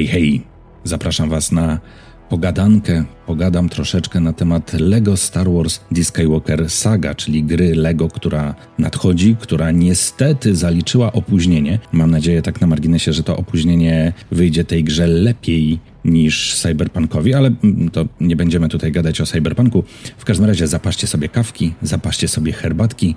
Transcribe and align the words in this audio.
Hej, 0.00 0.08
hej! 0.08 0.42
Zapraszam 0.84 1.28
Was 1.28 1.52
na 1.52 1.80
pogadankę. 2.28 3.04
Pogadam 3.26 3.68
troszeczkę 3.68 4.20
na 4.20 4.32
temat 4.32 4.72
Lego 4.72 5.16
Star 5.16 5.50
Wars 5.50 5.80
The 5.94 6.04
Skywalker 6.04 6.70
Saga, 6.70 7.14
czyli 7.14 7.44
gry 7.44 7.74
Lego, 7.74 8.08
która 8.08 8.54
nadchodzi, 8.78 9.36
która 9.40 9.70
niestety 9.70 10.56
zaliczyła 10.56 11.12
opóźnienie. 11.12 11.78
Mam 11.92 12.10
nadzieję, 12.10 12.42
tak 12.42 12.60
na 12.60 12.66
marginesie, 12.66 13.12
że 13.12 13.22
to 13.22 13.36
opóźnienie 13.36 14.12
wyjdzie 14.30 14.64
tej 14.64 14.84
grze 14.84 15.06
lepiej 15.06 15.78
niż 16.04 16.54
Cyberpunkowi, 16.54 17.34
ale 17.34 17.50
to 17.92 18.06
nie 18.20 18.36
będziemy 18.36 18.68
tutaj 18.68 18.92
gadać 18.92 19.20
o 19.20 19.26
Cyberpunku. 19.26 19.84
W 20.18 20.24
każdym 20.24 20.46
razie 20.46 20.66
zapaszcie 20.66 21.06
sobie 21.06 21.28
kawki, 21.28 21.74
zapaszcie 21.82 22.28
sobie 22.28 22.52
herbatki 22.52 23.14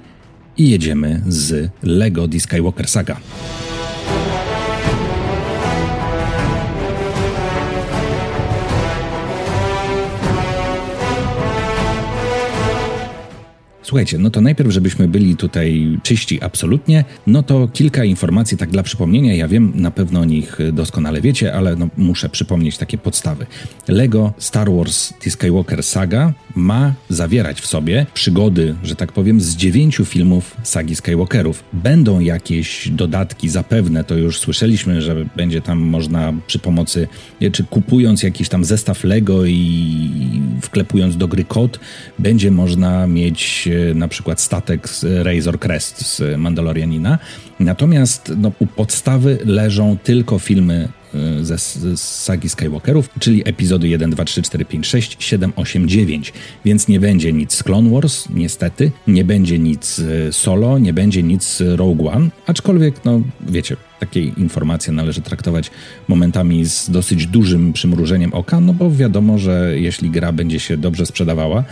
i 0.57 0.69
jedziemy 0.69 1.21
z 1.27 1.71
Lego 1.83 2.27
The 2.27 2.39
Skywalker 2.39 2.87
Saga. 2.87 3.17
Słuchajcie, 13.93 14.17
no 14.17 14.29
to 14.29 14.41
najpierw, 14.41 14.71
żebyśmy 14.71 15.07
byli 15.07 15.35
tutaj 15.35 15.97
czyści 16.03 16.41
absolutnie, 16.41 17.05
no 17.27 17.43
to 17.43 17.67
kilka 17.67 18.03
informacji 18.03 18.57
tak 18.57 18.69
dla 18.69 18.83
przypomnienia. 18.83 19.35
Ja 19.35 19.47
wiem, 19.47 19.73
na 19.75 19.91
pewno 19.91 20.19
o 20.19 20.25
nich 20.25 20.59
doskonale 20.73 21.21
wiecie, 21.21 21.53
ale 21.53 21.75
no, 21.75 21.87
muszę 21.97 22.29
przypomnieć 22.29 22.77
takie 22.77 22.97
podstawy. 22.97 23.45
Lego 23.87 24.33
Star 24.37 24.71
Wars 24.71 25.13
The 25.19 25.29
Skywalker 25.29 25.83
Saga 25.83 26.33
ma 26.55 26.93
zawierać 27.09 27.61
w 27.61 27.67
sobie 27.67 28.05
przygody, 28.13 28.75
że 28.83 28.95
tak 28.95 29.11
powiem, 29.11 29.41
z 29.41 29.55
dziewięciu 29.55 30.05
filmów 30.05 30.57
sagi 30.63 30.95
Skywalkerów. 30.95 31.63
Będą 31.73 32.19
jakieś 32.19 32.89
dodatki, 32.89 33.49
zapewne 33.49 34.03
to 34.03 34.15
już 34.15 34.39
słyszeliśmy, 34.39 35.01
że 35.01 35.25
będzie 35.35 35.61
tam 35.61 35.79
można 35.79 36.33
przy 36.47 36.59
pomocy, 36.59 37.07
czy 37.51 37.63
kupując 37.63 38.23
jakiś 38.23 38.49
tam 38.49 38.65
zestaw 38.65 39.03
Lego 39.03 39.45
i 39.45 40.41
wklepując 40.61 41.17
do 41.17 41.27
gry 41.27 41.43
kod, 41.43 41.79
będzie 42.19 42.51
można 42.51 43.07
mieć 43.07 43.69
na 43.95 44.07
przykład 44.07 44.41
statek 44.41 44.89
z 44.89 45.25
Razor 45.25 45.59
Crest 45.59 46.17
z 46.17 46.37
Mandalorianina. 46.37 47.19
Natomiast 47.59 48.33
no, 48.37 48.51
u 48.59 48.67
podstawy 48.67 49.37
leżą 49.45 49.97
tylko 50.03 50.39
filmy 50.39 50.89
y, 51.39 51.45
ze, 51.45 51.57
z 51.57 51.99
sagi 51.99 52.49
Skywalkerów, 52.49 53.09
czyli 53.19 53.49
epizody 53.49 53.87
1, 53.87 54.09
2, 54.09 54.25
3, 54.25 54.41
4, 54.41 54.65
5, 54.65 54.87
6, 54.87 55.15
7, 55.19 55.53
8, 55.55 55.87
9. 55.87 56.33
Więc 56.65 56.87
nie 56.87 56.99
będzie 56.99 57.33
nic 57.33 57.53
z 57.53 57.63
Clone 57.63 57.89
Wars, 57.89 58.27
niestety. 58.29 58.91
Nie 59.07 59.25
będzie 59.25 59.59
nic 59.59 60.01
solo, 60.31 60.79
nie 60.79 60.93
będzie 60.93 61.23
nic 61.23 61.63
Rogue 61.75 62.09
One. 62.09 62.29
Aczkolwiek, 62.47 63.05
no 63.05 63.21
wiecie, 63.41 63.75
takie 63.99 64.21
informacje 64.21 64.93
należy 64.93 65.21
traktować 65.21 65.71
momentami 66.07 66.65
z 66.65 66.89
dosyć 66.89 67.27
dużym 67.27 67.73
przymrużeniem 67.73 68.33
oka, 68.33 68.59
no 68.59 68.73
bo 68.73 68.91
wiadomo, 68.91 69.37
że 69.37 69.71
jeśli 69.75 70.09
gra 70.09 70.31
będzie 70.31 70.59
się 70.59 70.77
dobrze 70.77 71.05
sprzedawała, 71.05 71.63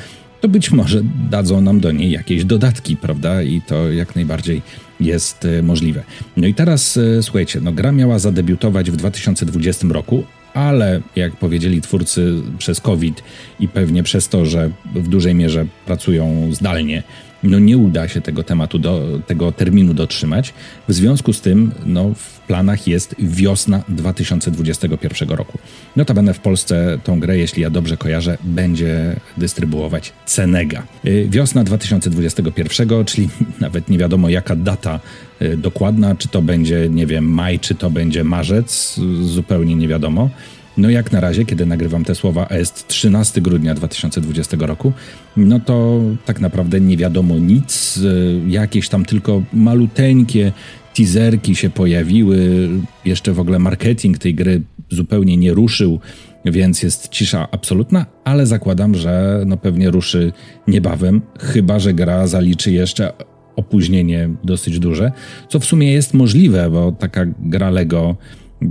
to 0.41 0.49
być 0.49 0.71
może 0.71 1.01
dadzą 1.29 1.61
nam 1.61 1.79
do 1.79 1.91
niej 1.91 2.11
jakieś 2.11 2.45
dodatki, 2.45 2.97
prawda? 2.97 3.41
I 3.43 3.61
to 3.61 3.91
jak 3.91 4.15
najbardziej 4.15 4.61
jest 4.99 5.45
e, 5.45 5.63
możliwe. 5.63 6.03
No 6.37 6.47
i 6.47 6.53
teraz 6.53 6.97
e, 6.97 7.23
słuchajcie, 7.23 7.61
no 7.61 7.71
gra 7.71 7.91
miała 7.91 8.19
zadebiutować 8.19 8.91
w 8.91 8.95
2020 8.95 9.87
roku, 9.89 10.23
ale 10.53 11.01
jak 11.15 11.35
powiedzieli 11.35 11.81
twórcy 11.81 12.33
przez 12.57 12.81
COVID 12.81 13.23
i 13.59 13.67
pewnie 13.67 14.03
przez 14.03 14.29
to, 14.29 14.45
że 14.45 14.69
w 14.95 15.07
dużej 15.07 15.35
mierze 15.35 15.65
pracują 15.85 16.49
zdalnie, 16.53 17.03
no 17.43 17.59
nie 17.59 17.77
uda 17.77 18.07
się 18.07 18.21
tego 18.21 18.43
tematu, 18.43 18.79
do, 18.79 19.19
tego 19.27 19.51
terminu 19.51 19.93
dotrzymać. 19.93 20.53
W 20.87 20.93
związku 20.93 21.33
z 21.33 21.41
tym 21.41 21.71
no, 21.85 22.13
w 22.13 22.39
planach 22.39 22.87
jest 22.87 23.15
wiosna 23.19 23.83
2021 23.89 25.29
roku. 25.29 25.59
Notabene 25.95 26.33
w 26.33 26.39
Polsce 26.39 26.99
tą 27.03 27.19
grę, 27.19 27.37
jeśli 27.37 27.61
ja 27.61 27.69
dobrze 27.69 27.97
kojarzę, 27.97 28.37
będzie 28.43 29.15
dystrybuować 29.37 30.13
Cenega. 30.25 30.83
Y, 31.05 31.27
wiosna 31.29 31.63
2021, 31.63 33.05
czyli 33.05 33.29
nawet 33.59 33.89
nie 33.89 33.97
wiadomo 33.97 34.29
jaka 34.29 34.55
data 34.55 34.99
y, 35.41 35.57
dokładna, 35.57 36.15
czy 36.15 36.27
to 36.27 36.41
będzie, 36.41 36.89
nie 36.89 37.07
wiem, 37.07 37.25
maj, 37.25 37.59
czy 37.59 37.75
to 37.75 37.89
będzie 37.89 38.23
marzec, 38.23 38.99
zupełnie 39.21 39.75
nie 39.75 39.87
wiadomo. 39.87 40.29
No 40.77 40.89
jak 40.89 41.11
na 41.11 41.19
razie, 41.19 41.45
kiedy 41.45 41.65
nagrywam 41.65 42.03
te 42.03 42.15
słowa, 42.15 42.47
a 42.49 42.57
jest 42.57 42.87
13 42.87 43.41
grudnia 43.41 43.73
2020 43.73 44.57
roku, 44.59 44.93
no 45.37 45.59
to 45.59 46.01
tak 46.25 46.39
naprawdę 46.39 46.81
nie 46.81 46.97
wiadomo 46.97 47.39
nic, 47.39 47.97
y, 47.97 48.41
jakieś 48.47 48.89
tam 48.89 49.05
tylko 49.05 49.43
maluteńkie 49.53 50.51
teaserki 50.95 51.55
się 51.55 51.69
pojawiły, 51.69 52.69
jeszcze 53.05 53.33
w 53.33 53.39
ogóle 53.39 53.59
marketing 53.59 54.17
tej 54.17 54.35
gry 54.35 54.61
zupełnie 54.89 55.37
nie 55.37 55.53
ruszył, 55.53 55.99
więc 56.45 56.83
jest 56.83 57.09
cisza 57.09 57.47
absolutna, 57.51 58.05
ale 58.23 58.45
zakładam, 58.45 58.95
że 58.95 59.43
no 59.45 59.57
pewnie 59.57 59.91
ruszy 59.91 60.33
niebawem, 60.67 61.21
chyba 61.39 61.79
że 61.79 61.93
gra 61.93 62.27
zaliczy 62.27 62.71
jeszcze 62.71 63.13
opóźnienie 63.55 64.29
dosyć 64.43 64.79
duże, 64.79 65.11
co 65.49 65.59
w 65.59 65.65
sumie 65.65 65.93
jest 65.93 66.13
możliwe, 66.13 66.69
bo 66.69 66.91
taka 66.91 67.25
gra 67.39 67.69
Lego 67.69 68.15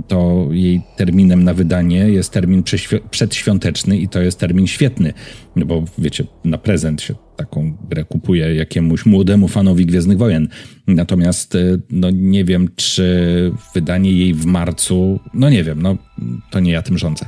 to 0.07 0.47
jej 0.51 0.81
terminem 0.97 1.43
na 1.43 1.53
wydanie 1.53 1.97
jest 1.97 2.33
termin 2.33 2.63
przedświąteczny 3.09 3.97
i 3.97 4.07
to 4.07 4.21
jest 4.21 4.39
termin 4.39 4.67
świetny, 4.67 5.13
no 5.55 5.65
bo 5.65 5.83
wiecie, 5.97 6.23
na 6.43 6.57
prezent 6.57 7.01
się 7.01 7.15
taką 7.35 7.77
grę 7.89 8.03
kupuje 8.03 8.55
jakiemuś 8.55 9.05
młodemu 9.05 9.47
fanowi 9.47 9.85
Gwiezdnych 9.85 10.17
Wojen. 10.17 10.47
Natomiast 10.87 11.55
y, 11.55 11.81
no 11.89 12.09
nie 12.09 12.45
wiem, 12.45 12.69
czy 12.75 13.51
wydanie 13.75 14.11
jej 14.11 14.33
w 14.33 14.45
marcu, 14.45 15.19
no 15.33 15.49
nie 15.49 15.63
wiem, 15.63 15.81
no 15.81 15.97
to 16.51 16.59
nie 16.59 16.71
ja 16.71 16.81
tym 16.81 16.97
rządzę. 16.97 17.25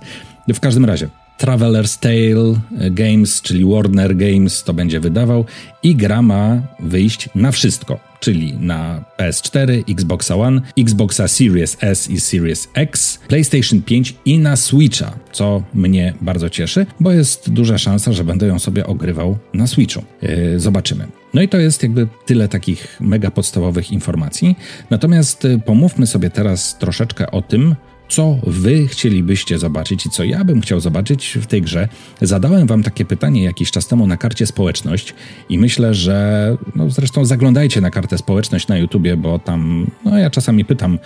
W 0.53 0.59
każdym 0.59 0.85
razie, 0.85 1.09
Traveler's 1.43 1.99
Tale 1.99 2.59
Games, 2.91 3.41
czyli 3.41 3.65
Warner 3.65 4.15
Games 4.15 4.63
to 4.63 4.73
będzie 4.73 4.99
wydawał 4.99 5.45
i 5.83 5.95
gra 5.95 6.21
ma 6.21 6.61
wyjść 6.79 7.29
na 7.35 7.51
wszystko, 7.51 7.99
czyli 8.19 8.53
na 8.53 9.03
PS4, 9.19 9.83
Xbox 9.91 10.31
One, 10.31 10.61
Xboxa 10.77 11.27
Series 11.27 11.77
S 11.81 12.09
i 12.09 12.19
Series 12.19 12.69
X, 12.73 13.19
PlayStation 13.27 13.81
5 13.81 14.15
i 14.25 14.37
na 14.39 14.55
Switcha, 14.55 15.13
co 15.31 15.63
mnie 15.73 16.13
bardzo 16.21 16.49
cieszy, 16.49 16.85
bo 16.99 17.11
jest 17.11 17.49
duża 17.49 17.77
szansa, 17.77 18.13
że 18.13 18.23
będę 18.23 18.47
ją 18.47 18.59
sobie 18.59 18.87
ogrywał 18.87 19.37
na 19.53 19.67
Switchu. 19.67 20.03
Yy, 20.21 20.59
zobaczymy. 20.59 21.07
No 21.33 21.41
i 21.41 21.47
to 21.49 21.57
jest 21.57 21.83
jakby 21.83 22.07
tyle 22.25 22.47
takich 22.47 22.97
mega 22.99 23.31
podstawowych 23.31 23.91
informacji. 23.91 24.55
Natomiast 24.89 25.45
y, 25.45 25.59
pomówmy 25.65 26.07
sobie 26.07 26.29
teraz 26.29 26.77
troszeczkę 26.77 27.31
o 27.31 27.41
tym, 27.41 27.75
co 28.09 28.37
wy 28.47 28.87
chcielibyście 28.87 29.59
zobaczyć 29.59 30.05
i 30.05 30.09
co 30.09 30.23
ja 30.23 30.43
bym 30.43 30.61
chciał 30.61 30.79
zobaczyć 30.79 31.37
w 31.41 31.45
tej 31.45 31.61
grze. 31.61 31.87
Zadałem 32.21 32.67
wam 32.67 32.83
takie 32.83 33.05
pytanie 33.05 33.43
jakiś 33.43 33.71
czas 33.71 33.87
temu 33.87 34.07
na 34.07 34.17
karcie 34.17 34.45
społeczność 34.45 35.13
i 35.49 35.59
myślę, 35.59 35.93
że 35.93 36.57
no 36.75 36.89
zresztą 36.89 37.25
zaglądajcie 37.25 37.81
na 37.81 37.91
kartę 37.91 38.17
społeczność 38.17 38.67
na 38.67 38.77
YouTubie, 38.77 39.17
bo 39.17 39.39
tam 39.39 39.87
no 40.05 40.17
ja 40.17 40.29
czasami 40.29 40.65
pytam 40.65 40.99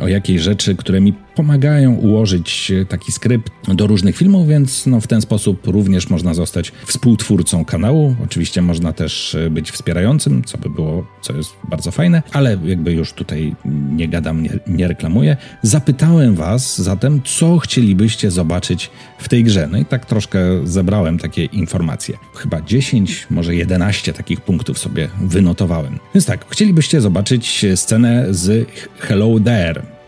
o 0.00 0.08
jakieś 0.08 0.40
rzeczy, 0.40 0.76
które 0.76 1.00
mi 1.00 1.12
pomagają 1.12 1.94
ułożyć 1.94 2.72
taki 2.88 3.12
skrypt 3.12 3.52
do 3.74 3.86
różnych 3.86 4.16
filmów, 4.16 4.48
więc 4.48 4.86
no 4.86 5.00
w 5.00 5.06
ten 5.06 5.20
sposób 5.20 5.66
również 5.66 6.10
można 6.10 6.34
zostać 6.34 6.72
współtwórcą 6.86 7.64
kanału. 7.64 8.16
Oczywiście 8.24 8.62
można 8.62 8.92
też 8.92 9.36
być 9.50 9.70
wspierającym, 9.70 10.44
co 10.44 10.58
by 10.58 10.70
było, 10.70 11.06
co 11.22 11.36
jest 11.36 11.50
bardzo 11.70 11.90
fajne, 11.90 12.22
ale 12.32 12.58
jakby 12.64 12.92
już 12.92 13.12
tutaj 13.12 13.56
nie 13.90 14.08
gadam, 14.08 14.42
nie, 14.42 14.58
nie 14.66 14.88
reklamuję. 14.88 15.36
Zapytałem 15.62 16.34
Was 16.34 16.82
zatem, 16.82 17.20
co 17.24 17.58
chcielibyście 17.58 18.30
zobaczyć 18.30 18.90
w 19.18 19.28
tej 19.28 19.44
grze. 19.44 19.68
No 19.72 19.78
i 19.78 19.84
tak 19.84 20.06
troszkę 20.06 20.38
zebrałem 20.64 21.18
takie 21.18 21.44
informacje. 21.44 22.16
Chyba 22.34 22.60
10, 22.60 23.26
może 23.30 23.54
11 23.54 24.12
takich 24.12 24.40
punktów 24.40 24.78
sobie 24.78 25.08
wynotowałem. 25.22 25.98
Więc 26.14 26.26
tak, 26.26 26.46
chcielibyście 26.50 27.00
zobaczyć 27.00 27.66
scenę 27.74 28.26
z 28.30 28.68
Hello 28.98 29.40
There 29.40 29.57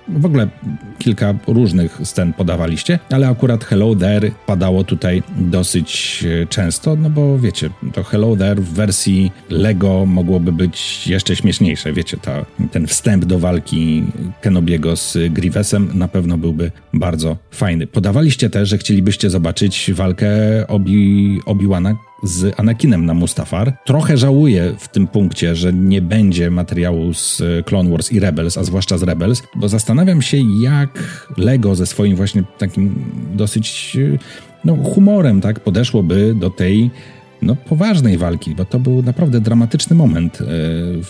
w 0.08 0.26
ogóle 0.26 0.48
kilka 1.00 1.34
różnych 1.46 2.00
scen 2.04 2.32
podawaliście, 2.32 2.98
ale 3.10 3.28
akurat 3.28 3.64
Hello 3.64 3.94
There 3.94 4.30
padało 4.47 4.84
tutaj 4.84 5.22
dosyć 5.36 6.24
e, 6.42 6.47
często, 6.47 6.97
no 6.97 7.10
bo 7.10 7.38
wiecie, 7.38 7.70
to 7.92 8.02
Hello 8.02 8.36
There 8.36 8.60
w 8.60 8.72
wersji 8.72 9.32
Lego 9.50 10.06
mogłoby 10.06 10.52
być 10.52 11.06
jeszcze 11.06 11.36
śmieszniejsze. 11.36 11.92
Wiecie, 11.92 12.16
ta, 12.16 12.44
ten 12.72 12.86
wstęp 12.86 13.24
do 13.24 13.38
walki 13.38 14.04
Kenobiego 14.41 14.97
z 14.97 15.18
Grievousem 15.32 15.91
na 15.94 16.08
pewno 16.08 16.38
byłby 16.38 16.70
bardzo 16.94 17.36
fajny. 17.50 17.86
Podawaliście 17.86 18.50
też, 18.50 18.68
że 18.68 18.78
chcielibyście 18.78 19.30
zobaczyć 19.30 19.91
walkę 19.94 20.28
Obi, 20.68 21.41
Obi-Wana 21.46 21.94
z 22.22 22.60
Anakinem 22.60 23.06
na 23.06 23.14
Mustafar. 23.14 23.72
Trochę 23.86 24.16
żałuję 24.16 24.74
w 24.78 24.88
tym 24.88 25.06
punkcie, 25.06 25.56
że 25.56 25.72
nie 25.72 26.03
będzie 26.03 26.50
materiału 26.50 27.14
z 27.14 27.42
Clone 27.66 27.91
Wars 27.91 28.12
i 28.12 28.20
Rebels, 28.20 28.58
a 28.58 28.64
zwłaszcza 28.64 28.98
z 28.98 29.03
Rebels, 29.03 29.42
bo 29.56 29.68
zastanawiam 29.68 30.22
się, 30.22 30.36
jak 30.62 30.90
Lego 31.37 31.75
ze 31.75 31.87
swoim 31.87 32.16
właśnie 32.16 32.42
takim 32.59 33.04
dosyć 33.34 33.97
no, 34.65 34.77
humorem 34.77 35.41
tak 35.41 35.60
podeszłoby 35.60 36.34
do 36.34 36.51
tej 36.51 36.91
no, 37.42 37.57
poważnej 37.57 38.19
walki, 38.19 38.54
bo 38.54 38.65
to 38.65 38.78
był 38.78 39.03
naprawdę 39.03 39.41
dramatyczny 39.41 39.97
moment 39.97 40.41
e, 40.41 40.45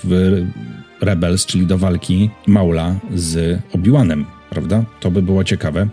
w 0.05 0.43
Rebels, 1.01 1.47
czyli 1.47 1.67
do 1.67 1.79
walki 1.79 2.31
Maula 2.47 2.95
z 3.15 3.61
Obi-Wanem, 3.73 4.25
prawda? 4.51 4.85
To 5.01 5.11
by 5.11 5.23
było 5.23 5.45
ciekawe. 5.45 5.89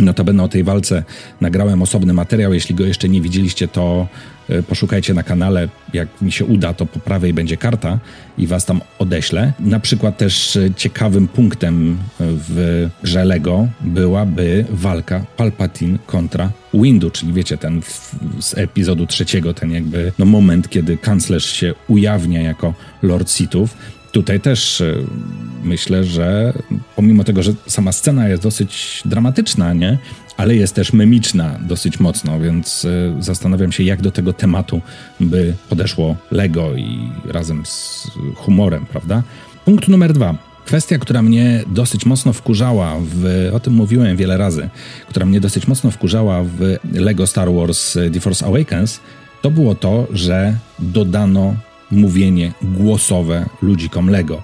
Notabene 0.00 0.42
o 0.42 0.48
tej 0.48 0.64
walce 0.64 1.04
nagrałem 1.40 1.82
osobny 1.82 2.12
materiał. 2.12 2.54
Jeśli 2.54 2.74
go 2.74 2.84
jeszcze 2.84 3.08
nie 3.08 3.20
widzieliście, 3.20 3.68
to 3.68 4.08
e, 4.48 4.62
poszukajcie 4.62 5.14
na 5.14 5.22
kanale. 5.22 5.68
Jak 5.92 6.22
mi 6.22 6.32
się 6.32 6.44
uda, 6.44 6.74
to 6.74 6.86
po 6.86 7.00
prawej 7.00 7.32
będzie 7.32 7.56
karta 7.56 7.98
i 8.38 8.46
was 8.46 8.64
tam 8.64 8.80
odeślę. 8.98 9.52
Na 9.60 9.80
przykład 9.80 10.18
też 10.18 10.56
e, 10.56 10.74
ciekawym 10.74 11.28
punktem 11.28 11.98
w 12.20 12.88
grze 13.02 13.24
Lego 13.24 13.68
byłaby 13.80 14.64
walka 14.70 15.24
Palpatine 15.36 15.98
kontra 16.06 16.50
Windu, 16.74 17.10
czyli 17.10 17.32
wiecie, 17.32 17.58
ten 17.58 17.82
w, 17.82 18.16
z 18.40 18.58
epizodu 18.58 19.06
trzeciego, 19.06 19.54
ten 19.54 19.70
jakby 19.70 20.12
no 20.18 20.24
moment, 20.24 20.68
kiedy 20.68 20.96
kanclerz 20.96 21.46
się 21.46 21.74
ujawnia 21.88 22.42
jako 22.42 22.74
Lord 23.02 23.30
Sithów. 23.30 23.76
Tutaj 24.12 24.40
też 24.40 24.80
e, 24.80 24.94
myślę, 25.64 26.04
że 26.04 26.52
pomimo 26.96 27.24
tego, 27.24 27.42
że 27.42 27.52
sama 27.66 27.92
scena 27.92 28.28
jest 28.28 28.42
dosyć 28.42 29.02
dramatyczna, 29.04 29.74
nie? 29.74 29.98
ale 30.40 30.56
jest 30.56 30.74
też 30.74 30.92
memiczna 30.92 31.58
dosyć 31.60 32.00
mocno, 32.00 32.40
więc 32.40 32.84
e, 32.84 33.22
zastanawiam 33.22 33.72
się, 33.72 33.82
jak 33.82 34.02
do 34.02 34.10
tego 34.10 34.32
tematu 34.32 34.80
by 35.20 35.54
podeszło 35.68 36.16
Lego 36.30 36.76
i 36.76 37.10
razem 37.24 37.66
z 37.66 38.06
humorem, 38.36 38.86
prawda? 38.86 39.22
Punkt 39.64 39.88
numer 39.88 40.12
dwa. 40.12 40.34
Kwestia, 40.64 40.98
która 40.98 41.22
mnie 41.22 41.64
dosyć 41.66 42.06
mocno 42.06 42.32
wkurzała, 42.32 42.96
w, 43.00 43.50
o 43.52 43.60
tym 43.60 43.72
mówiłem 43.72 44.16
wiele 44.16 44.36
razy, 44.36 44.68
która 45.08 45.26
mnie 45.26 45.40
dosyć 45.40 45.66
mocno 45.66 45.90
wkurzała 45.90 46.42
w 46.42 46.76
Lego 46.92 47.26
Star 47.26 47.52
Wars 47.52 47.98
The 48.12 48.20
Force 48.20 48.46
Awakens, 48.46 49.00
to 49.42 49.50
było 49.50 49.74
to, 49.74 50.06
że 50.12 50.56
dodano 50.78 51.54
mówienie 51.90 52.52
głosowe 52.62 53.46
ludzikom 53.62 54.08
Lego. 54.08 54.42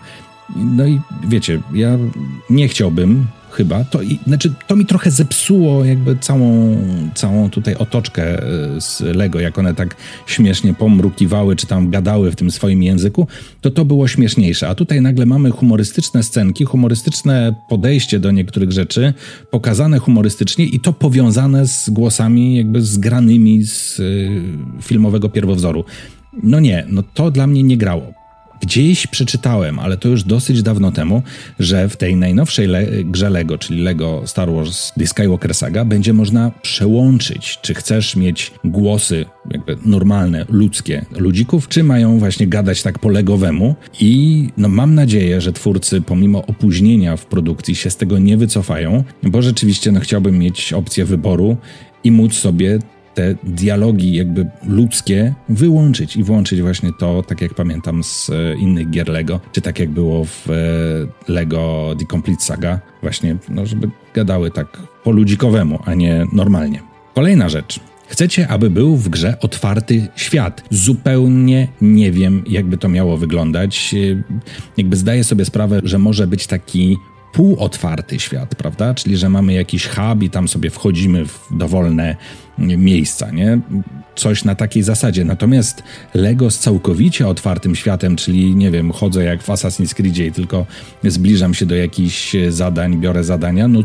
No 0.56 0.87
i 0.87 1.00
wiecie, 1.28 1.60
ja 1.75 1.98
nie 2.50 2.69
chciałbym 2.69 3.26
chyba, 3.56 3.84
to, 3.84 4.02
i, 4.02 4.19
znaczy, 4.26 4.52
to 4.66 4.76
mi 4.76 4.87
trochę 4.87 5.10
zepsuło 5.10 5.84
jakby 5.84 6.16
całą, 6.16 6.76
całą 7.14 7.50
tutaj 7.50 7.75
otoczkę 7.75 8.43
e, 8.43 8.81
z 8.81 9.00
Lego, 9.00 9.40
jak 9.40 9.58
one 9.58 9.75
tak 9.75 9.96
śmiesznie 10.26 10.75
pomrukiwały, 10.75 11.56
czy 11.56 11.66
tam 11.66 11.90
gadały 11.90 12.31
w 12.31 12.37
tym 12.37 12.50
swoim 12.50 12.82
języku, 12.82 13.26
to 13.60 13.70
to 13.70 13.84
było 13.84 14.08
śmieszniejsze. 14.08 14.69
A 14.69 14.75
tutaj 14.75 15.00
nagle 15.00 15.26
mamy 15.26 15.50
humorystyczne 15.50 16.22
scenki, 16.22 16.64
humorystyczne 16.64 17.54
podejście 17.69 18.19
do 18.19 18.31
niektórych 18.31 18.72
rzeczy, 18.72 19.14
pokazane 19.50 19.99
humorystycznie 19.99 20.64
i 20.64 20.81
to 20.81 20.92
powiązane 20.92 21.66
z 21.66 21.90
głosami 21.90 22.56
jakby 22.56 22.82
zgranymi 22.82 23.64
z 23.64 24.00
y, 24.00 24.42
filmowego 24.82 25.28
pierwowzoru. 25.28 25.84
No 26.43 26.61
nie, 26.61 26.85
no 26.88 27.03
to 27.15 27.31
dla 27.31 27.47
mnie 27.47 27.62
nie 27.62 27.77
grało. 27.77 28.12
Gdzieś 28.61 29.06
przeczytałem, 29.06 29.79
ale 29.79 29.97
to 29.97 30.09
już 30.09 30.25
dosyć 30.25 30.62
dawno 30.62 30.93
temu, 30.93 31.23
że 31.59 31.88
w 31.88 31.97
tej 31.97 32.17
najnowszej 32.17 32.67
le 32.67 32.87
grze 33.05 33.31
Lego, 33.31 33.59
czyli 33.59 33.83
Lego 33.83 34.23
Star 34.27 34.53
Wars 34.53 34.93
The 34.99 35.06
Skywalker 35.06 35.55
Saga, 35.55 35.85
będzie 35.85 36.12
można 36.12 36.50
przełączyć, 36.62 37.59
czy 37.62 37.75
chcesz 37.75 38.17
mieć 38.17 38.53
głosy 38.65 39.27
jakby 39.50 39.77
normalne, 39.85 40.47
ludzkie 40.49 41.06
ludzików, 41.19 41.69
czy 41.69 41.85
mają 41.85 42.19
właśnie 42.19 42.47
gadać 42.47 42.83
tak 42.83 42.99
po 42.99 43.09
legowemu. 43.09 43.75
I 44.00 44.49
no 44.56 44.69
mam 44.69 44.94
nadzieję, 44.94 45.41
że 45.41 45.53
twórcy 45.53 46.00
pomimo 46.00 46.47
opóźnienia 46.47 47.17
w 47.17 47.27
produkcji 47.27 47.75
się 47.75 47.91
z 47.91 47.97
tego 47.97 48.19
nie 48.19 48.37
wycofają, 48.37 49.05
bo 49.23 49.43
rzeczywiście 49.43 49.93
no 49.93 50.00
chciałbym 50.00 50.38
mieć 50.38 50.73
opcję 50.73 51.05
wyboru 51.05 51.56
i 52.05 52.11
móc 52.11 52.35
sobie 52.35 52.79
te 53.16 53.34
dialogi 53.44 54.14
jakby 54.14 54.46
ludzkie 54.66 55.34
wyłączyć 55.48 56.16
i 56.16 56.22
włączyć 56.22 56.62
właśnie 56.62 56.90
to, 56.98 57.22
tak 57.22 57.40
jak 57.40 57.54
pamiętam 57.54 58.04
z 58.04 58.30
e, 58.30 58.54
innych 58.54 58.90
gier 58.90 59.08
Lego, 59.08 59.40
czy 59.52 59.60
tak 59.60 59.78
jak 59.78 59.90
było 59.90 60.24
w 60.24 60.50
e, 60.50 61.32
Lego 61.32 61.94
The 61.98 62.04
Complete 62.06 62.42
Saga, 62.42 62.80
właśnie, 63.02 63.36
no 63.48 63.66
żeby 63.66 63.90
gadały 64.14 64.50
tak 64.50 64.78
po 65.04 65.10
ludzikowemu, 65.10 65.78
a 65.84 65.94
nie 65.94 66.26
normalnie. 66.32 66.80
Kolejna 67.14 67.48
rzecz. 67.48 67.80
Chcecie, 68.08 68.48
aby 68.48 68.70
był 68.70 68.96
w 68.96 69.08
grze 69.08 69.40
otwarty 69.40 70.08
świat. 70.16 70.64
Zupełnie 70.70 71.68
nie 71.80 72.12
wiem, 72.12 72.44
jakby 72.46 72.78
to 72.78 72.88
miało 72.88 73.16
wyglądać. 73.16 73.94
E, 73.94 74.22
jakby 74.76 74.96
zdaję 74.96 75.24
sobie 75.24 75.44
sprawę, 75.44 75.80
że 75.84 75.98
może 75.98 76.26
być 76.26 76.46
taki 76.46 76.96
półotwarty 77.37 78.21
świat, 78.21 78.55
prawda? 78.55 78.94
Czyli, 78.94 79.17
że 79.17 79.29
mamy 79.29 79.53
jakiś 79.53 79.88
hub 79.88 80.23
i 80.23 80.31
tam 80.31 80.49
sobie 80.49 80.71
wchodzimy 80.71 81.25
w 81.25 81.49
dowolne 81.50 82.17
miejsca, 82.59 83.31
nie? 83.31 83.61
Coś 84.15 84.44
na 84.44 84.55
takiej 84.55 84.83
zasadzie. 84.83 85.25
Natomiast 85.25 85.83
Lego 86.15 86.50
z 86.50 86.59
całkowicie 86.59 87.29
otwartym 87.29 87.75
światem, 87.75 88.17
czyli 88.17 88.55
nie 88.55 88.71
wiem, 88.71 88.93
chodzę 88.93 89.25
jak 89.25 89.43
w 89.43 89.49
Assassin's 89.49 89.94
Creed 89.94 90.19
i 90.19 90.33
tylko 90.33 90.67
zbliżam 91.05 91.55
się 91.55 91.67
do 91.67 91.75
jakichś 91.75 92.37
zadań, 92.49 92.97
biorę 93.00 93.25
zadania, 93.25 93.69
no 93.69 93.81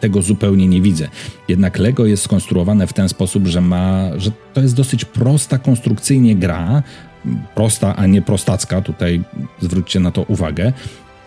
tego 0.00 0.22
zupełnie 0.22 0.68
nie 0.68 0.80
widzę. 0.80 1.08
Jednak 1.48 1.78
Lego 1.78 2.06
jest 2.06 2.22
skonstruowane 2.22 2.86
w 2.86 2.92
ten 2.92 3.08
sposób, 3.08 3.46
że 3.46 3.60
ma, 3.60 4.10
że 4.16 4.30
to 4.54 4.60
jest 4.60 4.74
dosyć 4.74 5.04
prosta 5.04 5.58
konstrukcyjnie 5.58 6.36
gra, 6.36 6.82
prosta, 7.54 7.96
a 7.96 8.06
nie 8.06 8.22
prostacka, 8.22 8.80
tutaj 8.80 9.22
zwróćcie 9.60 10.00
na 10.00 10.10
to 10.10 10.22
uwagę, 10.22 10.72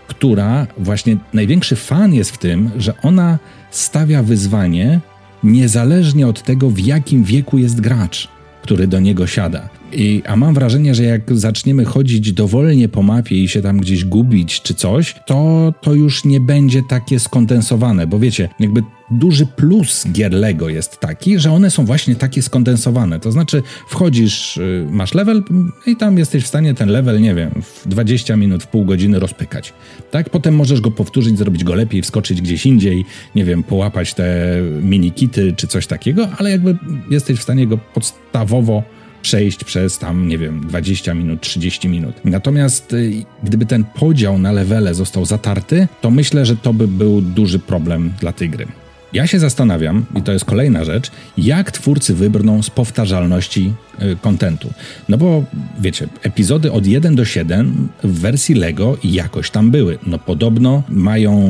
która 0.08 0.68
właśnie 0.78 1.18
największy 1.34 1.76
fan 1.76 2.14
jest 2.14 2.32
w 2.32 2.38
tym, 2.38 2.72
że 2.78 2.94
ona 3.02 3.40
stawia 3.72 4.24
wyzwanie 4.24 5.00
niezależnie 5.44 6.28
od 6.28 6.42
tego, 6.42 6.70
w 6.70 6.80
jakim 6.80 7.24
wieku 7.24 7.58
jest 7.58 7.82
gracz, 7.82 8.28
który 8.62 8.88
do 8.88 9.00
niego 9.00 9.28
siada. 9.28 9.70
I, 9.92 10.24
a 10.26 10.36
mam 10.36 10.54
wrażenie, 10.54 10.96
że 10.96 11.04
jak 11.04 11.38
zaczniemy 11.38 11.86
chodzić 11.86 12.32
dowolnie 12.32 12.90
po 12.90 13.04
mapie 13.04 13.44
i 13.44 13.48
się 13.48 13.62
tam 13.62 13.78
gdzieś 13.78 14.06
gubić 14.06 14.62
czy 14.62 14.74
coś, 14.74 15.16
to 15.26 15.74
to 15.82 15.94
już 15.94 16.26
nie 16.26 16.40
będzie 16.40 16.82
takie 16.90 17.20
skondensowane, 17.20 18.08
bo 18.08 18.20
wiecie, 18.20 18.50
jakby 18.60 18.84
duży 19.12 19.46
plus 19.46 20.08
gier 20.12 20.34
Lego 20.34 20.70
jest 20.70 21.00
taki, 21.00 21.40
że 21.40 21.52
one 21.52 21.72
są 21.72 21.86
właśnie 21.86 22.16
takie 22.16 22.42
skondensowane. 22.42 23.20
To 23.20 23.32
znaczy 23.32 23.64
wchodzisz, 23.88 24.58
y, 24.58 24.88
masz 24.92 25.14
level 25.14 25.44
i 25.86 25.96
tam 25.96 26.18
jesteś 26.18 26.44
w 26.44 26.48
stanie 26.48 26.74
ten 26.74 26.90
level, 26.90 27.22
nie 27.22 27.36
wiem, 27.36 27.52
w 27.62 27.88
20 27.88 28.36
minut, 28.36 28.64
w 28.64 28.68
pół 28.68 28.86
godziny 28.86 29.20
rozpykać. 29.20 29.74
Tak? 30.12 30.30
Potem 30.30 30.56
możesz 30.56 30.82
go 30.82 30.92
powtórzyć, 30.92 31.38
zrobić 31.38 31.64
go 31.64 31.76
lepiej, 31.76 32.02
wskoczyć 32.02 32.42
gdzieś 32.42 32.66
indziej, 32.66 33.06
nie 33.36 33.46
wiem, 33.46 33.64
połapać 33.64 34.14
te 34.14 34.58
mini 34.82 35.12
kity 35.12 35.54
czy 35.58 35.68
coś 35.68 35.88
takiego, 35.88 36.28
ale 36.38 36.52
jakby 36.52 36.78
jesteś 37.10 37.40
w 37.40 37.44
stanie 37.44 37.68
go 37.68 37.78
podstawowo 37.78 38.97
przejść 39.22 39.64
przez 39.64 39.98
tam, 39.98 40.28
nie 40.28 40.38
wiem, 40.38 40.68
20 40.68 41.14
minut, 41.14 41.42
30 41.42 41.90
minut. 41.90 42.16
Natomiast 42.26 42.94
y, 42.94 43.26
gdyby 43.44 43.66
ten 43.66 43.84
podział 43.84 44.40
na 44.40 44.52
levele 44.52 44.94
został 44.94 45.26
zatarty, 45.26 45.88
to 46.02 46.12
myślę, 46.12 46.46
że 46.46 46.56
to 46.56 46.74
by 46.74 46.88
był 46.88 47.22
duży 47.22 47.60
problem 47.60 48.14
dla 48.20 48.32
tej 48.32 48.50
gry. 48.50 48.68
Ja 49.14 49.28
się 49.28 49.40
zastanawiam, 49.40 50.06
i 50.16 50.22
to 50.22 50.32
jest 50.32 50.46
kolejna 50.46 50.84
rzecz, 50.84 51.12
jak 51.38 51.72
twórcy 51.72 52.14
wybrną 52.14 52.64
z 52.64 52.70
powtarzalności 52.70 53.74
y, 54.02 54.16
kontentu. 54.22 54.74
No 55.10 55.18
bo 55.18 55.44
wiecie, 55.80 56.08
epizody 56.22 56.72
od 56.72 56.86
1 56.86 57.16
do 57.16 57.26
7 57.26 57.88
w 58.04 58.20
wersji 58.20 58.56
Lego 58.56 58.98
jakoś 59.04 59.52
tam 59.52 59.72
były. 59.72 59.98
No 60.08 60.20
podobno 60.20 60.84
mają 60.90 61.50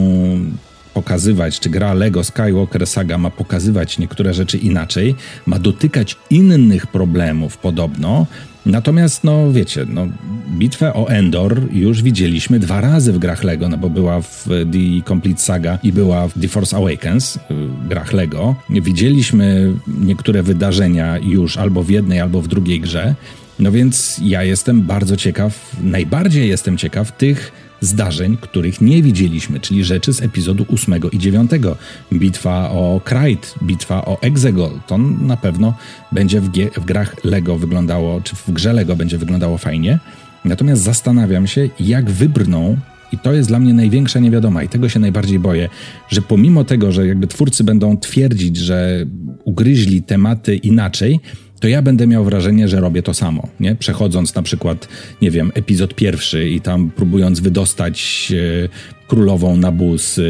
pokazywać, 0.97 1.59
czy 1.59 1.69
gra 1.69 1.93
Lego 1.93 2.23
Skywalker 2.23 2.87
Saga 2.87 3.17
ma 3.17 3.29
pokazywać 3.29 3.99
niektóre 3.99 4.33
rzeczy 4.33 4.57
inaczej, 4.57 5.15
ma 5.45 5.59
dotykać 5.59 6.17
innych 6.29 6.87
problemów 6.87 7.57
podobno. 7.57 8.25
Natomiast, 8.65 9.23
no 9.23 9.51
wiecie, 9.51 9.85
no, 9.89 10.07
bitwę 10.49 10.93
o 10.93 11.09
Endor 11.09 11.61
już 11.73 12.01
widzieliśmy 12.01 12.59
dwa 12.59 12.81
razy 12.81 13.13
w 13.13 13.19
grach 13.19 13.43
Lego, 13.43 13.69
no 13.69 13.77
bo 13.77 13.89
była 13.89 14.21
w 14.21 14.47
The 14.47 15.07
Complete 15.07 15.41
Saga 15.41 15.79
i 15.83 15.91
była 15.91 16.27
w 16.27 16.33
The 16.41 16.47
Force 16.47 16.77
Awakens, 16.77 17.39
w 17.49 17.87
grach 17.87 18.13
Lego. 18.13 18.55
Widzieliśmy 18.69 19.73
niektóre 19.87 20.43
wydarzenia 20.43 21.17
już 21.17 21.57
albo 21.57 21.83
w 21.83 21.89
jednej, 21.89 22.19
albo 22.19 22.41
w 22.41 22.47
drugiej 22.47 22.79
grze. 22.79 23.15
No 23.59 23.71
więc 23.71 24.21
ja 24.23 24.43
jestem 24.43 24.81
bardzo 24.81 25.17
ciekaw, 25.17 25.75
najbardziej 25.83 26.49
jestem 26.49 26.77
ciekaw 26.77 27.17
tych 27.17 27.66
zdarzeń, 27.81 28.37
których 28.41 28.81
nie 28.81 29.03
widzieliśmy, 29.03 29.59
czyli 29.59 29.83
rzeczy 29.83 30.13
z 30.13 30.21
epizodu 30.21 30.65
8 30.73 30.95
i 31.11 31.19
9. 31.19 31.51
Bitwa 32.13 32.69
o 32.69 33.01
Krayt, 33.03 33.55
bitwa 33.63 34.05
o 34.05 34.21
Exegol. 34.21 34.71
To 34.87 34.97
na 34.97 35.37
pewno 35.37 35.73
będzie 36.11 36.41
w, 36.41 36.49
w 36.77 36.85
grach 36.85 37.23
Lego 37.23 37.57
wyglądało, 37.57 38.21
czy 38.21 38.35
w 38.35 38.51
grze 38.51 38.73
Lego 38.73 38.95
będzie 38.95 39.17
wyglądało 39.17 39.57
fajnie. 39.57 39.99
Natomiast 40.45 40.81
zastanawiam 40.81 41.47
się, 41.47 41.69
jak 41.79 42.09
wybrną 42.09 42.77
i 43.11 43.17
to 43.17 43.33
jest 43.33 43.49
dla 43.49 43.59
mnie 43.59 43.73
największa 43.73 44.19
niewiadoma 44.19 44.63
i 44.63 44.69
tego 44.69 44.89
się 44.89 44.99
najbardziej 44.99 45.39
boję, 45.39 45.69
że 46.09 46.21
pomimo 46.21 46.63
tego, 46.63 46.91
że 46.91 47.07
jakby 47.07 47.27
twórcy 47.27 47.63
będą 47.63 47.97
twierdzić, 47.97 48.57
że 48.57 49.05
ugryźli 49.43 50.03
tematy 50.03 50.55
inaczej, 50.55 51.19
to 51.59 51.67
ja 51.67 51.81
będę 51.81 52.07
miał 52.07 52.23
wrażenie, 52.23 52.67
że 52.67 52.79
robię 52.79 53.03
to 53.03 53.13
samo, 53.13 53.47
nie? 53.59 53.75
Przechodząc 53.75 54.35
na 54.35 54.41
przykład, 54.41 54.87
nie 55.21 55.31
wiem, 55.31 55.51
epizod 55.55 55.93
pierwszy 55.93 56.49
i 56.49 56.61
tam 56.61 56.91
próbując 56.91 57.39
wydostać 57.39 58.27
e, 58.65 59.07
królową 59.07 59.57
Nabu 59.57 59.97
z 59.97 60.19
e, 60.19 60.21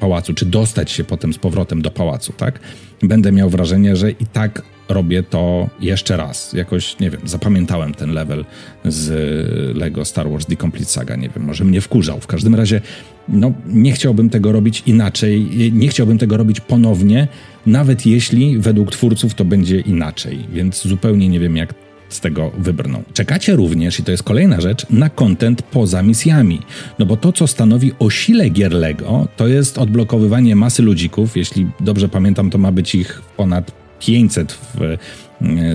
pałacu, 0.00 0.34
czy 0.34 0.46
dostać 0.46 0.90
się 0.90 1.04
potem 1.04 1.32
z 1.32 1.38
powrotem 1.38 1.82
do 1.82 1.90
pałacu, 1.90 2.32
tak? 2.32 2.60
Będę 3.02 3.32
miał 3.32 3.50
wrażenie, 3.50 3.96
że 3.96 4.10
i 4.10 4.26
tak 4.32 4.62
robię 4.88 5.22
to 5.22 5.68
jeszcze 5.80 6.16
raz. 6.16 6.52
Jakoś, 6.52 6.98
nie 7.00 7.10
wiem, 7.10 7.20
zapamiętałem 7.24 7.94
ten 7.94 8.12
level 8.12 8.44
z 8.84 9.76
LEGO 9.76 10.04
Star 10.04 10.30
Wars 10.30 10.46
The 10.46 10.56
Complete 10.56 10.90
Saga. 10.90 11.16
Nie 11.16 11.28
wiem, 11.28 11.44
może 11.44 11.64
mnie 11.64 11.80
wkurzał. 11.80 12.20
W 12.20 12.26
każdym 12.26 12.54
razie, 12.54 12.80
no, 13.28 13.52
nie 13.66 13.92
chciałbym 13.92 14.30
tego 14.30 14.52
robić 14.52 14.82
inaczej. 14.86 15.70
Nie 15.72 15.88
chciałbym 15.88 16.18
tego 16.18 16.36
robić 16.36 16.60
ponownie, 16.60 17.28
nawet 17.66 18.06
jeśli 18.06 18.58
według 18.58 18.90
twórców 18.90 19.34
to 19.34 19.44
będzie 19.44 19.80
inaczej. 19.80 20.38
Więc 20.52 20.82
zupełnie 20.82 21.28
nie 21.28 21.40
wiem, 21.40 21.56
jak 21.56 21.74
z 22.08 22.20
tego 22.20 22.50
wybrną. 22.58 23.02
Czekacie 23.12 23.56
również, 23.56 23.98
i 23.98 24.02
to 24.02 24.10
jest 24.10 24.22
kolejna 24.22 24.60
rzecz, 24.60 24.86
na 24.90 25.10
content 25.10 25.62
poza 25.62 26.02
misjami. 26.02 26.60
No 26.98 27.06
bo 27.06 27.16
to, 27.16 27.32
co 27.32 27.46
stanowi 27.46 27.92
o 27.98 28.10
sile 28.10 28.48
gier 28.48 28.72
LEGO, 28.72 29.28
to 29.36 29.48
jest 29.48 29.78
odblokowywanie 29.78 30.56
masy 30.56 30.82
ludzików. 30.82 31.36
Jeśli 31.36 31.66
dobrze 31.80 32.08
pamiętam, 32.08 32.50
to 32.50 32.58
ma 32.58 32.72
być 32.72 32.94
ich 32.94 33.22
ponad 33.36 33.83
500 34.04 34.58
w 34.74 34.98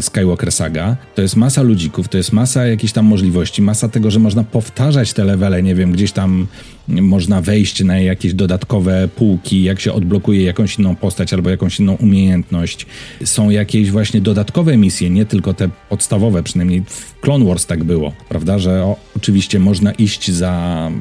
Skywalker 0.01 0.51
Saga. 0.51 0.97
To 1.15 1.21
jest 1.21 1.35
masa 1.35 1.61
ludzików, 1.61 2.07
to 2.07 2.17
jest 2.17 2.33
masa 2.33 2.67
jakichś 2.67 2.93
tam 2.93 3.05
możliwości, 3.05 3.61
masa 3.61 3.89
tego, 3.89 4.11
że 4.11 4.19
można 4.19 4.43
powtarzać 4.43 5.13
te 5.13 5.23
levele, 5.23 5.63
nie 5.63 5.75
wiem, 5.75 5.91
gdzieś 5.91 6.11
tam 6.11 6.47
można 6.87 7.41
wejść 7.41 7.83
na 7.83 7.99
jakieś 7.99 8.33
dodatkowe 8.33 9.07
półki, 9.15 9.63
jak 9.63 9.79
się 9.79 9.93
odblokuje 9.93 10.43
jakąś 10.43 10.79
inną 10.79 10.95
postać 10.95 11.33
albo 11.33 11.49
jakąś 11.49 11.79
inną 11.79 11.93
umiejętność. 11.93 12.85
Są 13.23 13.49
jakieś 13.49 13.91
właśnie 13.91 14.21
dodatkowe 14.21 14.77
misje, 14.77 15.09
nie 15.09 15.25
tylko 15.25 15.53
te 15.53 15.69
podstawowe, 15.89 16.43
przynajmniej 16.43 16.83
w 16.87 17.19
Clone 17.21 17.45
Wars 17.45 17.65
tak 17.65 17.83
było, 17.83 18.13
prawda, 18.29 18.59
że 18.59 18.83
o, 18.83 18.95
oczywiście 19.17 19.59
można 19.59 19.91
iść 19.91 20.31
za 20.31 20.91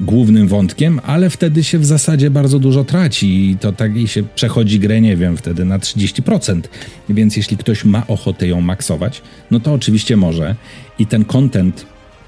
głównym 0.00 0.48
wątkiem, 0.48 1.00
ale 1.06 1.30
wtedy 1.30 1.64
się 1.64 1.78
w 1.78 1.86
zasadzie 1.86 2.30
bardzo 2.30 2.58
dużo 2.58 2.84
traci 2.84 3.50
i 3.50 3.58
to 3.58 3.72
tak 3.72 3.96
i 3.96 4.08
się 4.08 4.22
przechodzi 4.34 4.80
grę, 4.80 5.00
nie 5.00 5.16
wiem, 5.16 5.36
wtedy 5.36 5.64
na 5.64 5.78
30%. 5.78 6.60
Więc 7.08 7.36
jeśli 7.36 7.56
ktoś 7.56 7.84
ma 7.86 8.06
ochotę 8.06 8.46
ją 8.46 8.60
maksować, 8.60 9.22
no 9.50 9.60
to 9.60 9.72
oczywiście 9.72 10.16
może 10.16 10.54
i 10.98 11.06
ten 11.06 11.24
content 11.24 11.86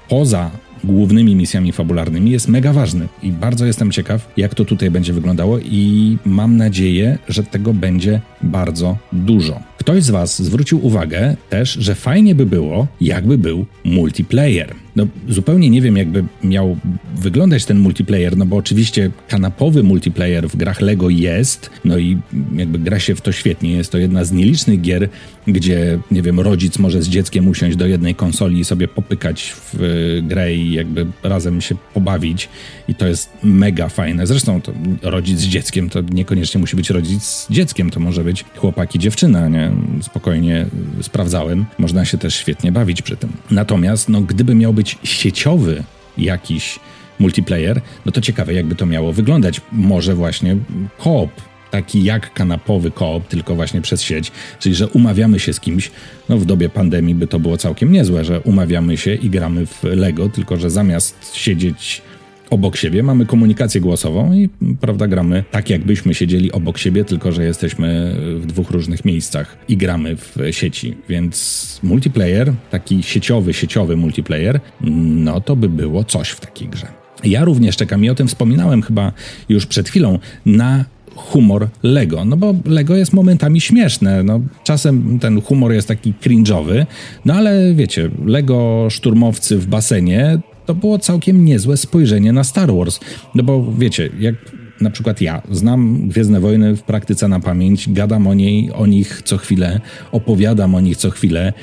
poza 0.09 0.51
głównymi 0.83 1.35
misjami 1.35 1.71
fabularnymi 1.71 2.31
jest 2.31 2.47
mega 2.47 2.73
ważny 2.73 3.07
i 3.23 3.31
bardzo 3.31 3.65
jestem 3.65 3.91
ciekaw, 3.91 4.27
jak 4.37 4.55
to 4.55 4.65
tutaj 4.65 4.91
będzie 4.91 5.13
wyglądało 5.13 5.59
i 5.59 6.17
mam 6.25 6.57
nadzieję, 6.57 7.17
że 7.27 7.43
tego 7.43 7.73
będzie 7.73 8.21
bardzo 8.41 8.97
dużo. 9.11 9.68
Ktoś 9.79 10.03
z 10.03 10.09
Was 10.09 10.41
zwrócił 10.41 10.85
uwagę 10.85 11.35
też, 11.49 11.73
że 11.73 11.95
fajnie 11.95 12.35
by 12.35 12.45
było, 12.45 12.87
jakby 13.01 13.37
był 13.37 13.65
multiplayer. 13.83 14.75
No, 14.95 15.07
zupełnie 15.29 15.69
nie 15.69 15.81
wiem, 15.81 15.97
jakby 15.97 16.23
miał 16.43 16.77
wyglądać 17.15 17.65
ten 17.65 17.79
multiplayer, 17.79 18.37
no 18.37 18.45
bo 18.45 18.55
oczywiście 18.57 19.11
kanapowy 19.27 19.83
multiplayer 19.83 20.49
w 20.49 20.55
grach 20.55 20.81
Lego 20.81 21.09
jest, 21.09 21.69
no 21.85 21.97
i 21.97 22.17
jakby 22.55 22.79
gra 22.79 22.99
się 22.99 23.15
w 23.15 23.21
to 23.21 23.31
świetnie. 23.31 23.71
Jest 23.71 23.91
to 23.91 23.97
jedna 23.97 24.25
z 24.25 24.31
nielicznych 24.31 24.81
gier, 24.81 25.09
gdzie, 25.47 25.99
nie 26.11 26.21
wiem, 26.21 26.39
rodzic 26.39 26.79
może 26.79 27.01
z 27.01 27.09
dzieckiem 27.09 27.47
usiąść 27.47 27.77
do 27.77 27.87
jednej 27.87 28.15
konsoli 28.15 28.59
i 28.59 28.65
sobie 28.65 28.87
popykać 28.87 29.53
w 29.73 29.81
y, 29.81 30.21
grę 30.27 30.55
i 30.55 30.73
jakby 30.73 31.07
razem 31.23 31.61
się 31.61 31.75
pobawić. 31.93 32.49
I 32.87 32.95
to 32.95 33.07
jest 33.07 33.29
mega 33.43 33.89
fajne. 33.89 34.27
Zresztą 34.27 34.61
to 34.61 34.73
rodzic 35.01 35.39
z 35.39 35.47
dzieckiem 35.47 35.89
to 35.89 36.01
niekoniecznie 36.01 36.59
musi 36.59 36.75
być 36.75 36.89
rodzic 36.89 37.23
z 37.23 37.47
dzieckiem, 37.49 37.89
to 37.89 37.99
może 37.99 38.23
być 38.23 38.45
chłopak 38.55 38.95
i 38.95 38.99
dziewczyna, 38.99 39.47
nie? 39.47 39.68
Spokojnie 40.01 40.65
sprawdzałem. 41.01 41.65
Można 41.77 42.05
się 42.05 42.17
też 42.17 42.35
świetnie 42.35 42.71
bawić 42.71 43.01
przy 43.01 43.17
tym. 43.17 43.29
Natomiast, 43.51 44.09
no, 44.09 44.21
gdyby 44.21 44.55
miał 44.55 44.73
być 44.73 44.97
sieciowy 45.03 45.83
jakiś 46.17 46.79
multiplayer, 47.19 47.81
no 48.05 48.11
to 48.11 48.21
ciekawe, 48.21 48.53
jakby 48.53 48.75
to 48.75 48.85
miało 48.85 49.13
wyglądać. 49.13 49.61
Może 49.71 50.15
właśnie 50.15 50.57
koop, 50.97 51.31
taki 51.71 52.03
jak 52.03 52.33
kanapowy 52.33 52.91
koop, 52.91 53.27
tylko 53.27 53.55
właśnie 53.55 53.81
przez 53.81 54.01
sieć, 54.01 54.31
czyli 54.59 54.75
że 54.75 54.87
umawiamy 54.87 55.39
się 55.39 55.53
z 55.53 55.59
kimś. 55.59 55.91
No 56.29 56.37
w 56.37 56.45
dobie 56.45 56.69
pandemii 56.69 57.15
by 57.15 57.27
to 57.27 57.39
było 57.39 57.57
całkiem 57.57 57.91
niezłe, 57.91 58.25
że 58.25 58.39
umawiamy 58.39 58.97
się 58.97 59.13
i 59.13 59.29
gramy 59.29 59.65
w 59.65 59.83
Lego, 59.83 60.29
tylko 60.29 60.57
że 60.57 60.69
zamiast 60.69 61.35
siedzieć 61.35 62.01
obok 62.49 62.77
siebie, 62.77 63.03
mamy 63.03 63.25
komunikację 63.25 63.81
głosową 63.81 64.33
i 64.33 64.49
prawda, 64.81 65.07
gramy 65.07 65.43
tak, 65.51 65.69
jakbyśmy 65.69 66.13
siedzieli 66.13 66.51
obok 66.51 66.77
siebie, 66.77 67.05
tylko 67.05 67.31
że 67.31 67.43
jesteśmy 67.43 68.15
w 68.39 68.45
dwóch 68.45 68.71
różnych 68.71 69.05
miejscach 69.05 69.57
i 69.67 69.77
gramy 69.77 70.15
w 70.15 70.37
sieci. 70.51 70.95
Więc 71.09 71.79
multiplayer, 71.83 72.53
taki 72.71 73.03
sieciowy, 73.03 73.53
sieciowy 73.53 73.97
multiplayer, 73.97 74.59
no 74.81 75.41
to 75.41 75.55
by 75.55 75.69
było 75.69 76.03
coś 76.03 76.29
w 76.29 76.39
takiej 76.39 76.67
grze. 76.67 76.87
Ja 77.23 77.45
również 77.45 77.77
czekam 77.77 78.05
i 78.05 78.09
o 78.09 78.15
tym 78.15 78.27
wspominałem 78.27 78.81
chyba 78.81 79.11
już 79.49 79.65
przed 79.65 79.89
chwilą 79.89 80.19
na 80.45 80.85
humor 81.15 81.67
Lego. 81.83 82.25
No 82.25 82.37
bo 82.37 82.55
Lego 82.65 82.95
jest 82.95 83.13
momentami 83.13 83.61
śmieszne. 83.61 84.23
No, 84.23 84.39
czasem 84.63 85.19
ten 85.19 85.41
humor 85.41 85.73
jest 85.73 85.87
taki 85.87 86.13
cringe'owy, 86.13 86.85
no 87.25 87.33
ale 87.33 87.73
wiecie, 87.73 88.09
Lego 88.25 88.87
szturmowcy 88.89 89.57
w 89.57 89.67
basenie 89.67 90.39
to 90.69 90.75
było 90.75 90.99
całkiem 90.99 91.45
niezłe 91.45 91.77
spojrzenie 91.77 92.33
na 92.33 92.43
Star 92.43 92.73
Wars. 92.73 92.99
No 93.35 93.43
bo 93.43 93.73
wiecie, 93.77 94.09
jak 94.19 94.35
na 94.81 94.89
przykład 94.89 95.21
ja 95.21 95.41
znam 95.51 96.07
Gwiezdne 96.07 96.39
Wojny 96.39 96.75
w 96.75 96.83
praktyce 96.83 97.27
na 97.27 97.39
pamięć, 97.39 97.89
gadam 97.89 98.27
o 98.27 98.33
niej, 98.33 98.71
o 98.71 98.85
nich 98.85 99.21
co 99.25 99.37
chwilę, 99.37 99.81
opowiadam 100.11 100.75
o 100.75 100.79
nich 100.81 100.97
co 100.97 101.09
chwilę, 101.09 101.53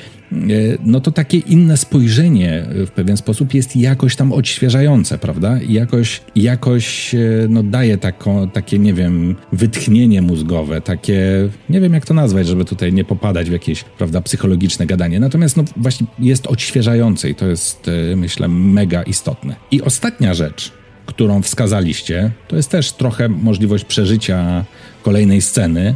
no 0.85 0.99
to 0.99 1.11
takie 1.11 1.37
inne 1.37 1.77
spojrzenie 1.77 2.65
w 2.87 2.91
pewien 2.91 3.17
sposób 3.17 3.53
jest 3.53 3.75
jakoś 3.75 4.15
tam 4.15 4.31
odświeżające, 4.31 5.17
prawda? 5.17 5.61
I 5.61 5.73
jakoś, 5.73 6.21
jakoś 6.35 7.15
e, 7.15 7.19
no, 7.49 7.63
daje 7.63 7.97
taką, 7.97 8.49
takie, 8.49 8.79
nie 8.79 8.93
wiem, 8.93 9.35
wytchnienie 9.51 10.21
mózgowe, 10.21 10.81
takie, 10.81 11.49
nie 11.69 11.81
wiem 11.81 11.93
jak 11.93 12.05
to 12.05 12.13
nazwać, 12.13 12.47
żeby 12.47 12.65
tutaj 12.65 12.93
nie 12.93 13.05
popadać 13.05 13.49
w 13.49 13.53
jakieś, 13.53 13.83
prawda, 13.83 14.21
psychologiczne 14.21 14.85
gadanie. 14.85 15.19
Natomiast 15.19 15.57
no 15.57 15.63
właśnie 15.77 16.07
jest 16.19 16.47
odświeżające 16.47 17.29
i 17.29 17.35
to 17.35 17.47
jest, 17.47 17.87
e, 18.11 18.15
myślę, 18.15 18.47
mega 18.47 19.03
istotne. 19.03 19.55
I 19.71 19.81
ostatnia 19.81 20.33
rzecz, 20.33 20.71
którą 21.05 21.41
wskazaliście, 21.41 22.31
to 22.47 22.55
jest 22.55 22.69
też 22.69 22.91
trochę 22.91 23.29
możliwość 23.29 23.85
przeżycia 23.85 24.65
kolejnej 25.03 25.41
sceny. 25.41 25.95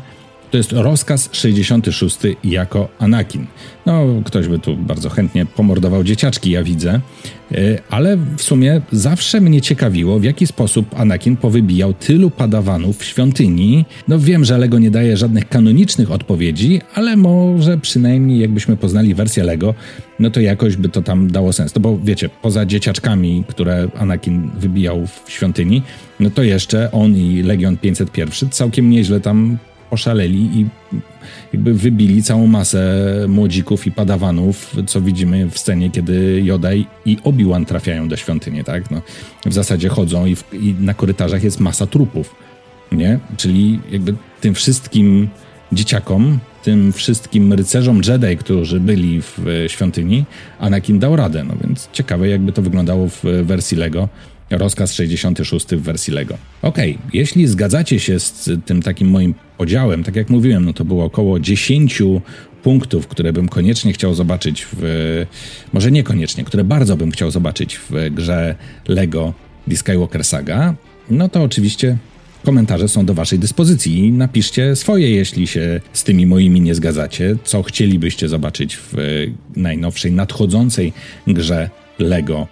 To 0.52 0.58
jest 0.58 0.72
rozkaz 0.72 1.30
66 1.32 2.18
jako 2.44 2.90
Anakin. 3.00 3.46
No, 3.86 4.06
ktoś 4.26 4.48
by 4.48 4.60
tu 4.60 4.78
bardzo 4.78 5.10
chętnie 5.10 5.46
pomordował 5.46 6.04
dzieciaczki, 6.04 6.52
ja 6.52 6.64
widzę. 6.64 7.02
E, 7.52 7.58
ale 7.90 8.18
w 8.38 8.42
sumie 8.42 8.82
zawsze 8.92 9.42
mnie 9.42 9.62
ciekawiło, 9.62 10.20
w 10.20 10.24
jaki 10.24 10.48
sposób 10.48 11.00
Anakin 11.00 11.38
powybijał 11.38 11.94
tylu 11.94 12.30
padawanów 12.30 12.98
w 12.98 13.06
świątyni. 13.06 13.86
No 14.08 14.20
wiem, 14.20 14.46
że 14.46 14.58
Lego 14.58 14.80
nie 14.80 14.92
daje 14.92 15.18
żadnych 15.18 15.50
kanonicznych 15.50 16.12
odpowiedzi, 16.12 16.82
ale 16.94 17.18
może 17.18 17.78
przynajmniej 17.78 18.40
jakbyśmy 18.40 18.78
poznali 18.78 19.16
wersję 19.16 19.44
Lego, 19.44 19.74
no 20.20 20.30
to 20.30 20.40
jakoś 20.40 20.76
by 20.76 20.90
to 20.90 21.02
tam 21.02 21.32
dało 21.32 21.54
sens. 21.54 21.76
No 21.76 21.82
bo 21.82 22.00
wiecie, 22.04 22.30
poza 22.42 22.66
dzieciaczkami, 22.66 23.44
które 23.48 23.88
Anakin 23.98 24.52
wybijał 24.58 25.08
w 25.08 25.32
świątyni, 25.32 25.82
no 26.20 26.30
to 26.30 26.44
jeszcze 26.44 26.92
on 26.92 27.16
i 27.16 27.42
Legion 27.44 27.78
501 27.78 28.50
całkiem 28.50 28.90
nieźle 28.90 29.20
tam 29.20 29.58
oszaleli 29.92 30.60
i 30.60 30.66
jakby 31.54 31.74
wybili 31.74 32.24
całą 32.24 32.48
masę 32.48 33.06
młodzików 33.28 33.88
i 33.88 33.92
padawanów, 33.92 34.76
co 34.88 35.02
widzimy 35.02 35.50
w 35.50 35.60
scenie, 35.60 35.90
kiedy 35.90 36.42
Yoda 36.46 36.74
i 37.06 37.18
Obi-Wan 37.24 37.66
trafiają 37.66 38.08
do 38.08 38.18
świątyni, 38.18 38.64
tak? 38.64 38.92
No, 38.92 39.02
w 39.46 39.54
zasadzie 39.54 39.90
chodzą 39.90 40.26
i, 40.26 40.36
w, 40.36 40.54
i 40.54 40.76
na 40.80 40.94
korytarzach 40.94 41.44
jest 41.44 41.60
masa 41.60 41.88
trupów, 41.88 42.36
nie? 42.92 43.20
Czyli 43.38 43.80
jakby 43.92 44.16
tym 44.42 44.54
wszystkim 44.54 45.30
dzieciakom, 45.72 46.40
tym 46.64 46.94
wszystkim 46.94 47.54
rycerzom 47.54 48.02
Jedi, 48.08 48.38
którzy 48.38 48.80
byli 48.80 49.22
w 49.22 49.66
świątyni, 49.68 50.26
Anakin 50.60 51.00
dał 51.00 51.16
radę, 51.16 51.44
no 51.44 51.54
więc 51.64 51.90
ciekawe 51.92 52.30
jakby 52.30 52.52
to 52.52 52.62
wyglądało 52.62 53.08
w 53.10 53.24
wersji 53.24 53.78
Lego 53.78 54.10
rozkaz 54.58 54.94
66 54.94 55.66
w 55.68 55.82
wersji 55.82 56.14
Lego. 56.14 56.38
Okej, 56.62 56.96
okay, 56.96 57.10
jeśli 57.14 57.48
zgadzacie 57.48 58.00
się 58.00 58.20
z 58.20 58.50
tym 58.66 58.82
takim 58.82 59.10
moim 59.10 59.34
podziałem, 59.58 60.04
tak 60.04 60.16
jak 60.16 60.30
mówiłem, 60.30 60.66
no 60.66 60.74
to 60.74 60.86
było 60.86 61.06
około 61.06 61.40
10 61.40 62.02
punktów, 62.64 63.08
które 63.08 63.34
bym 63.34 63.48
koniecznie 63.48 63.94
chciał 63.94 64.14
zobaczyć 64.14 64.68
w. 64.74 65.26
Może 65.74 65.92
niekoniecznie, 65.92 66.44
które 66.44 66.64
bardzo 66.64 66.98
bym 66.98 67.12
chciał 67.12 67.32
zobaczyć 67.32 67.78
w 67.78 67.92
grze 68.12 68.56
Lego 68.88 69.34
The 69.70 69.76
Skywalker 69.76 70.24
Saga, 70.24 70.76
no 71.10 71.30
to 71.30 71.44
oczywiście 71.44 71.98
komentarze 72.44 72.88
są 72.88 73.06
do 73.06 73.14
Waszej 73.14 73.40
dyspozycji. 73.40 74.12
Napiszcie 74.12 74.76
swoje, 74.76 75.12
jeśli 75.12 75.48
się 75.48 75.82
z 75.94 76.04
tymi 76.04 76.26
moimi 76.26 76.62
nie 76.62 76.76
zgadzacie, 76.76 77.36
co 77.44 77.64
chcielibyście 77.64 78.30
zobaczyć 78.30 78.78
w 78.78 78.94
najnowszej, 79.56 80.12
nadchodzącej 80.12 80.94
grze 81.28 81.70
Lego 82.00 82.48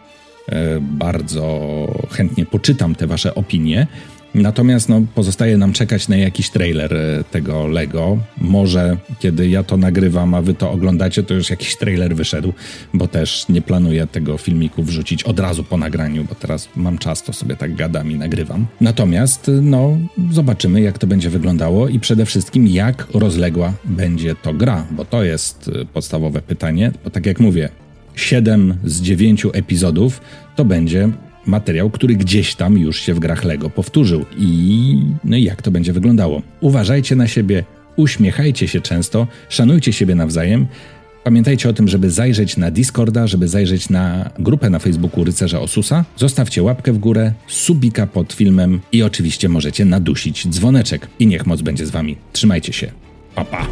bardzo 0.82 1.70
chętnie 2.12 2.46
poczytam 2.46 2.96
te 2.96 3.08
Wasze 3.08 3.36
opinie. 3.36 3.88
Natomiast 4.34 4.90
no, 4.90 5.02
pozostaje 5.16 5.58
nam 5.58 5.74
czekać 5.74 6.08
na 6.08 6.18
jakiś 6.18 6.50
trailer 6.50 6.94
e, 6.94 7.24
tego 7.32 7.68
Lego. 7.68 8.18
Może 8.38 8.98
kiedy 9.20 9.50
ja 9.50 9.64
to 9.64 9.78
nagrywam, 9.78 10.34
a 10.34 10.42
wy 10.42 10.54
to 10.54 10.72
oglądacie, 10.72 11.24
to 11.24 11.34
już 11.34 11.50
jakiś 11.50 11.78
trailer 11.78 12.16
wyszedł, 12.16 12.54
bo 12.94 13.08
też 13.08 13.46
nie 13.50 13.62
planuję 13.62 14.08
tego 14.08 14.38
filmiku 14.38 14.84
wrzucić 14.84 15.24
od 15.24 15.40
razu 15.40 15.64
po 15.64 15.78
nagraniu, 15.78 16.24
bo 16.24 16.36
teraz 16.36 16.70
mam 16.76 16.98
czas, 16.98 17.24
to 17.24 17.34
sobie 17.34 17.56
tak 17.56 17.76
gadam 17.76 18.12
i 18.12 18.16
nagrywam. 18.16 18.68
Natomiast 18.82 19.52
no, 19.62 19.98
zobaczymy, 20.32 20.82
jak 20.82 20.98
to 20.98 21.08
będzie 21.08 21.30
wyglądało 21.30 21.88
i 21.88 22.00
przede 22.00 22.26
wszystkim, 22.26 22.68
jak 22.68 23.08
rozległa 23.14 23.74
będzie 23.86 24.36
to 24.36 24.54
gra, 24.54 24.86
bo 24.92 25.06
to 25.06 25.24
jest 25.24 25.72
e, 25.82 25.86
podstawowe 25.86 26.42
pytanie, 26.42 26.92
bo 27.04 27.10
tak 27.10 27.26
jak 27.26 27.40
mówię, 27.40 27.70
7 28.20 28.78
z 28.86 29.02
9 29.02 29.46
epizodów 29.54 30.22
to 30.56 30.66
będzie 30.66 31.10
materiał, 31.46 31.90
który 31.90 32.16
gdzieś 32.16 32.56
tam 32.56 32.78
już 32.78 33.00
się 33.00 33.14
w 33.14 33.20
grach 33.20 33.44
Lego 33.44 33.70
powtórzył. 33.70 34.26
I 34.38 35.02
no 35.24 35.38
i 35.38 35.44
jak 35.44 35.62
to 35.62 35.72
będzie 35.72 35.94
wyglądało? 35.94 36.42
Uważajcie 36.62 37.16
na 37.16 37.28
siebie, 37.28 37.64
uśmiechajcie 37.96 38.68
się 38.68 38.82
często, 38.82 39.28
szanujcie 39.50 39.94
siebie 39.94 40.16
nawzajem. 40.16 40.68
Pamiętajcie 41.24 41.70
o 41.70 41.74
tym, 41.74 41.88
żeby 41.88 42.12
zajrzeć 42.12 42.58
na 42.58 42.72
Discorda, 42.72 43.28
żeby 43.28 43.48
zajrzeć 43.48 43.90
na 43.90 44.30
grupę 44.40 44.70
na 44.70 44.80
Facebooku 44.80 45.24
Rycerza 45.24 45.60
Osusa. 45.60 46.06
Zostawcie 46.18 46.64
łapkę 46.64 46.94
w 46.94 46.98
górę, 46.98 47.34
subika 47.48 48.08
pod 48.08 48.34
filmem 48.34 48.80
i 48.92 49.04
oczywiście 49.04 49.50
możecie 49.50 49.86
nadusić 49.86 50.48
dzwoneczek. 50.48 51.08
I 51.20 51.28
niech 51.28 51.46
moc 51.46 51.62
będzie 51.62 51.86
z 51.86 51.90
wami. 51.90 52.18
Trzymajcie 52.34 52.74
się. 52.74 52.92
Pa, 53.36 53.46
pa. 53.46 53.68